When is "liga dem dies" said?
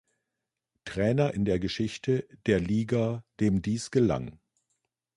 2.59-3.91